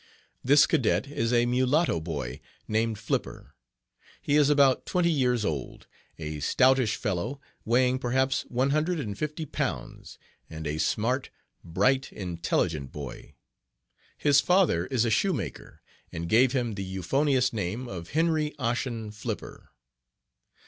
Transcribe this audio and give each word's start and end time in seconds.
This 0.43 0.65
cadet 0.65 1.05
is 1.05 1.31
a 1.31 1.45
mulatto 1.45 1.99
boy 1.99 2.39
named 2.67 2.97
Flipper. 2.97 3.53
He 4.19 4.35
is 4.35 4.49
about 4.49 4.87
twenty 4.87 5.11
years 5.11 5.45
old, 5.45 5.85
a 6.17 6.39
stoutish 6.39 6.95
fellow, 6.95 7.39
weighing 7.65 7.99
perhaps 7.99 8.41
one 8.47 8.71
hundred 8.71 8.99
and 8.99 9.15
fifty 9.15 9.45
pounds, 9.45 10.17
and 10.49 10.65
a 10.65 10.79
smart, 10.79 11.29
bright, 11.63 12.11
intelligent 12.11 12.91
boy. 12.91 13.35
His 14.17 14.41
father 14.41 14.87
is 14.87 15.05
a 15.05 15.11
shoemaker, 15.11 15.83
and 16.11 16.27
gave 16.27 16.51
him 16.53 16.73
the 16.73 16.83
euphonious 16.83 17.53
name 17.53 17.87
of 17.87 18.09
Henry 18.09 18.55
Ossian 18.57 19.11
Flipper. 19.11 19.69